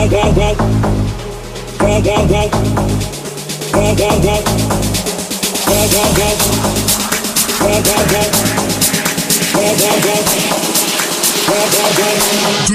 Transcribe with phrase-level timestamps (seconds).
[0.00, 0.06] Do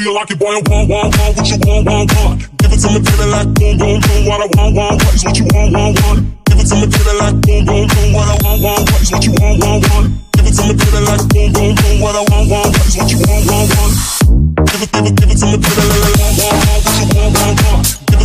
[0.01, 0.54] you like it, boy?
[0.69, 2.46] Want, want, want what you want, want, want.
[2.61, 4.25] Give it to me, baby, like boom, boom, boom.
[4.28, 6.46] What I want, want, what is what you want, want, want.
[6.46, 8.14] Give it to me, baby, like boom, boom, boom.
[8.14, 10.14] What I want, want, what is what you want, want, want.
[10.33, 12.01] Give it to me, baby, like boom, boom, boom.
[12.05, 14.54] What I want, want, what is what you want, want, want.
[14.75, 17.96] Give it, to me, baby, la la want, want, what you want, want, want.
[18.11, 18.20] Give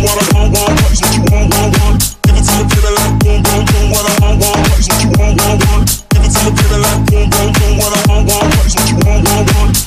[0.00, 2.16] what I want, want, what is what you want, want, want.
[2.24, 4.88] Give it to me, baby, like boom, boom, boom, what I want, want, what is
[4.88, 6.04] what you want, want, want.
[6.08, 8.74] Give it to me, baby, like boom, boom, boom, what I want, want, what is
[8.76, 9.83] what you want, want, want.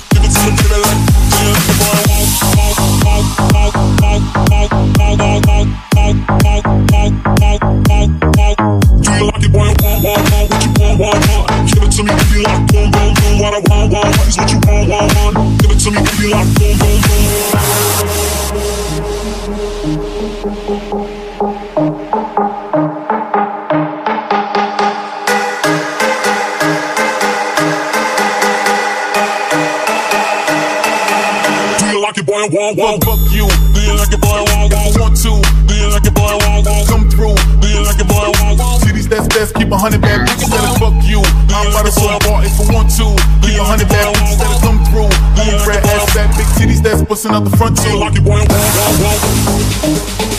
[47.18, 48.30] busting out the front till I boy.
[48.30, 48.48] wild,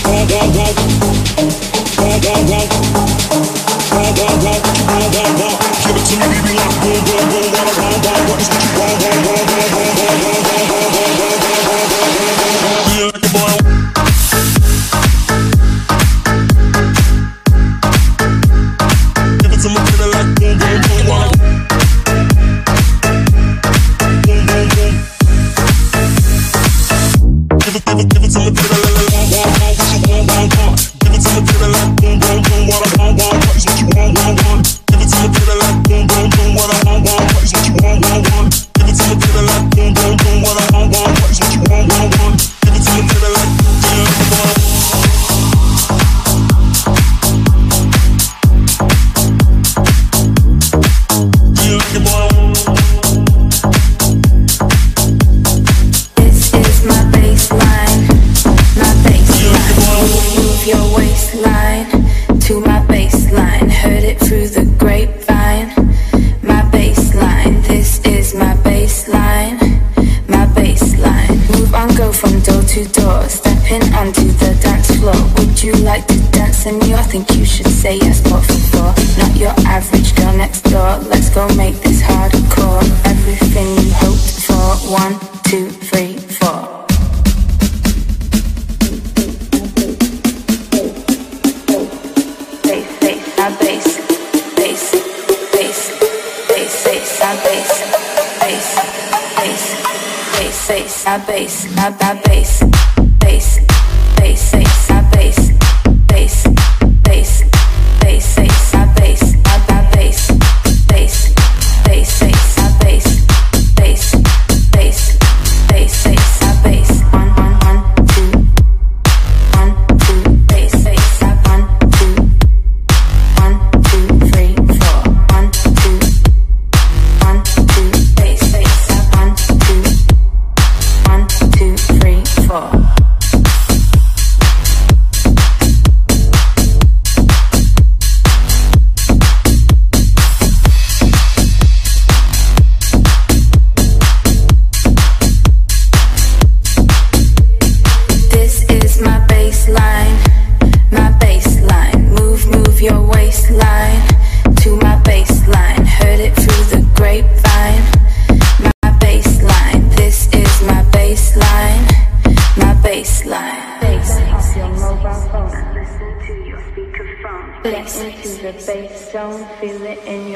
[0.04, 0.76] wild, wild, wild,
[1.58, 1.67] boy.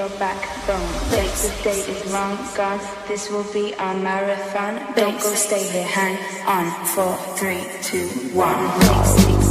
[0.03, 0.93] your backbone.
[1.11, 1.49] Bass.
[1.49, 2.81] The date is long gone.
[3.07, 4.95] This will be our marathon.
[4.95, 5.85] Don't go stay here.
[5.85, 6.17] Hang
[6.47, 6.87] on.
[6.87, 8.57] Four, three, two, one.
[8.81, 9.42] Bass.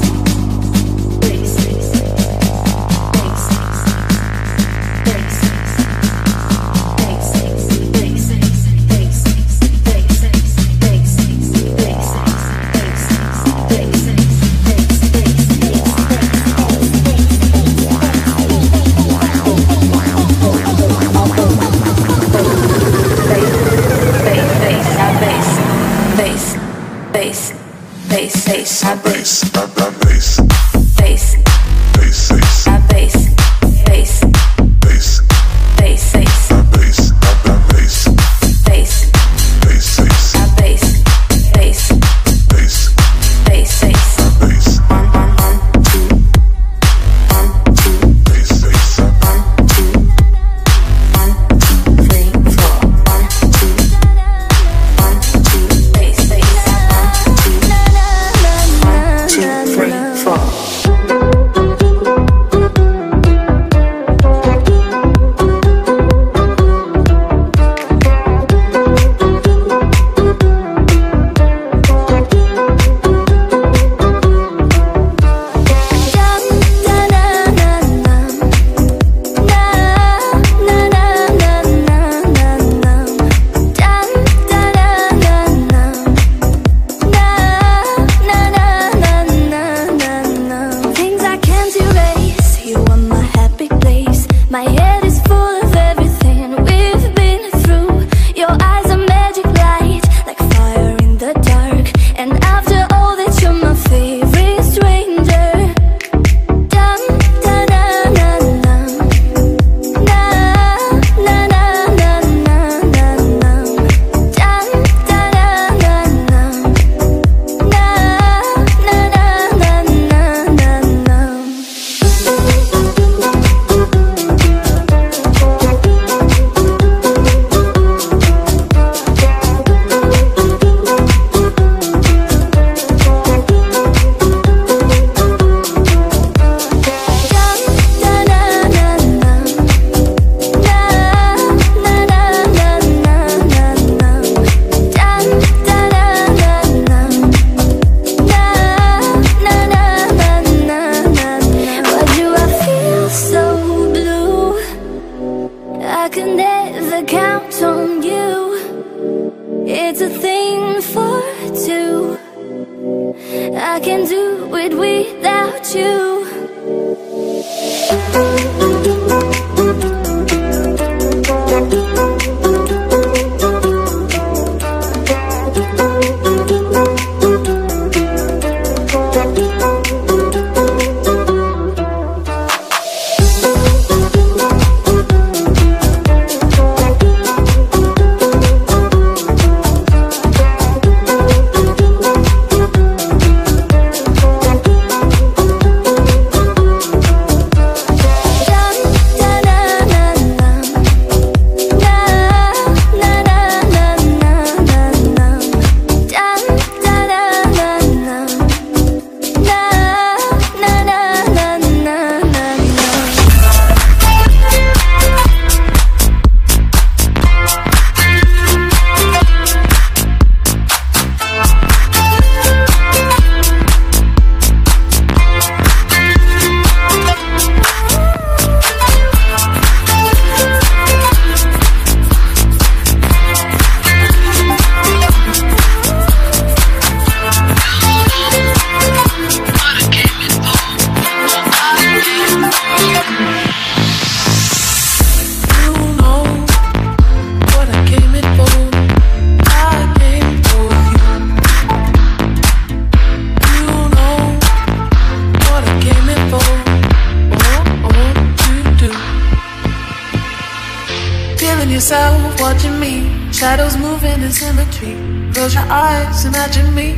[261.71, 262.93] yourself watching me.
[263.31, 264.93] Shadows moving in symmetry.
[265.33, 266.89] Close your eyes, imagine me.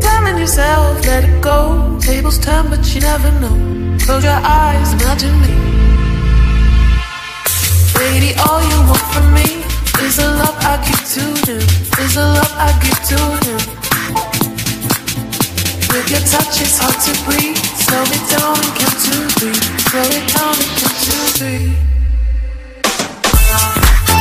[0.00, 1.98] Telling yourself, let it go.
[2.00, 3.56] Tables turn, but you never know.
[4.04, 5.54] Close your eyes, imagine me.
[7.98, 9.48] Lady, all you want from me
[10.04, 11.58] is the love I give to you.
[12.04, 13.56] Is the love I give to you.
[15.92, 17.56] With your touch, it's hard to breathe.
[17.56, 19.58] Slow it down and count to three.
[19.88, 21.93] Slow it down and count to three.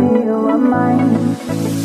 [0.00, 1.77] you are mine.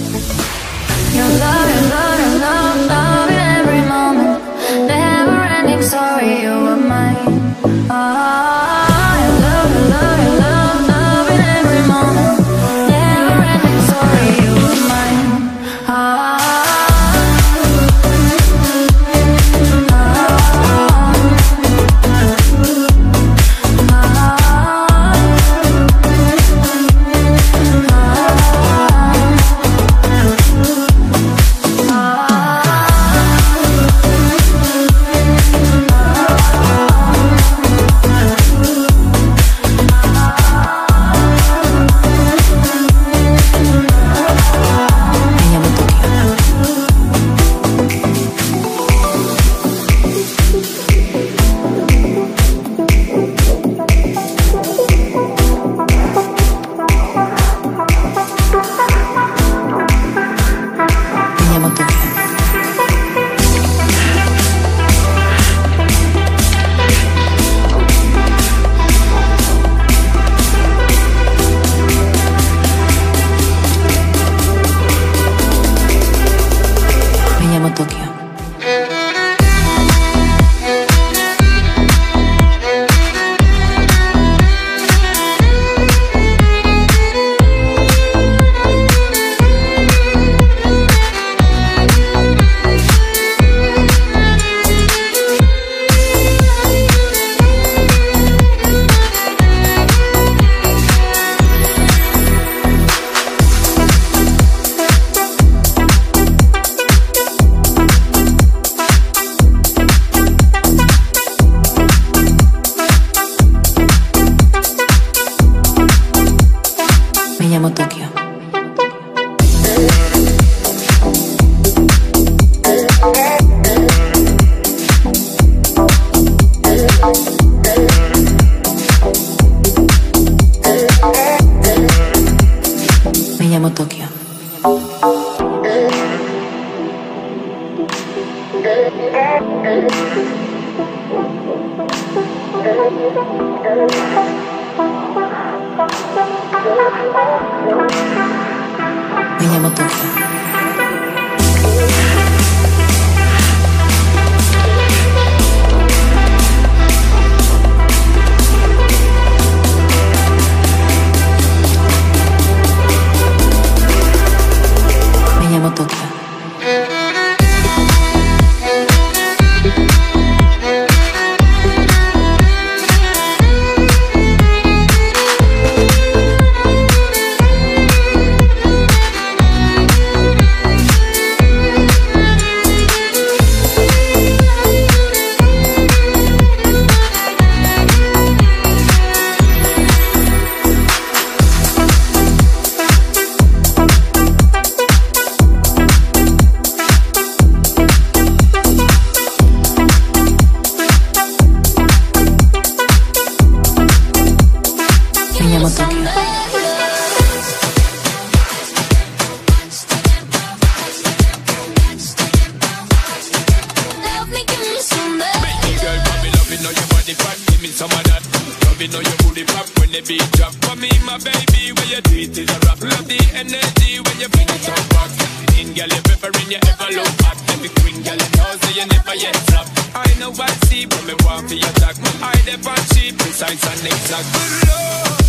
[217.03, 218.24] body fat, give me some of that.
[218.63, 218.91] Loving
[219.27, 220.55] booty pop when the beat drop.
[220.63, 222.79] For me, my baby, when your teeth is a rap.
[222.79, 225.12] Love the energy when you bring it on back.
[225.60, 227.36] In girl, you're peppering, you ever look back.
[227.51, 229.67] Every queen girl, you know, so you never yet drop.
[229.91, 232.00] I know I see, but me want for your talk.
[232.00, 234.27] My eye, the bad sheep, precise and exact.
[234.31, 235.19] Good lord,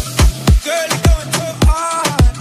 [0.63, 2.35] girl, you're going so hard.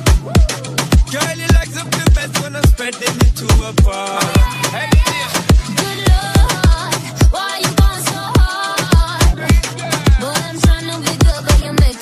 [1.10, 4.22] Girl, you like up best when I'm spreading it to a bar.
[4.70, 5.34] Hey, yeah.
[5.74, 6.94] Good lord,
[7.34, 7.74] why you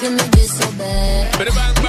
[0.01, 1.80] making me be so bad.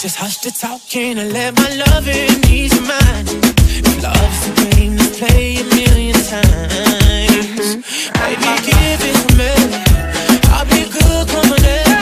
[0.00, 3.28] just hush the talking and let my loving ease your mind.
[3.84, 7.76] If love's a game to play a million times,
[8.16, 9.52] baby, give it to me.
[10.56, 12.00] I'll be good coming in.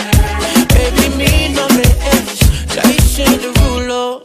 [0.70, 2.38] Baby, me no rest.
[2.78, 4.22] They should the rule,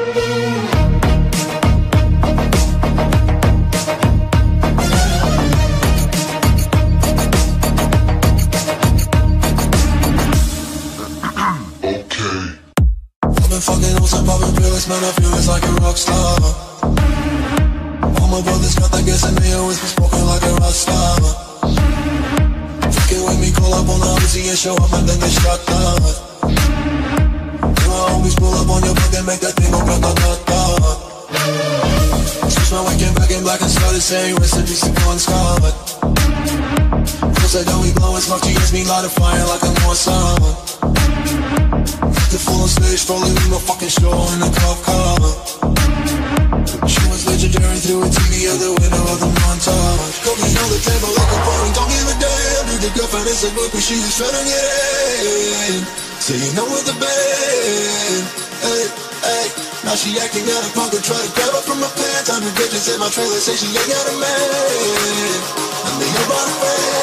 [13.63, 16.39] Fucking on some poppin' pills, man, I feel it's like a rock star.
[18.21, 21.21] All my brothers got that gas and they always been smoking like a rock star.
[22.93, 25.67] Fucking with me, call up on the Uzi and show up and then get shot
[25.67, 26.22] down.
[29.27, 30.63] Make that thing go grata-ta-ta.
[32.49, 35.63] Switch my weekend back in black and started saying recipes to Bon Scott.
[37.39, 39.95] Cause I know we blowing smoke, she gets me light a fire like I'm on
[39.95, 40.53] summer.
[42.33, 45.23] The full on stage, following my fucking show in a cop car.
[46.89, 50.19] She was legendary through a TV out the window of the montage.
[50.27, 52.65] Cooking on the table like a party, don't give a damn.
[52.75, 54.67] Dude, the girlfriend is a but she was trying to get
[55.71, 55.85] in.
[56.19, 58.25] Saying no with the band.
[58.63, 59.47] Hey, hey.
[59.87, 62.31] Now she acting out of pocket, try to grab her from my pants.
[62.31, 64.49] I'm the bitches in my trailer, say she ain't got a man.
[65.87, 67.02] And they about a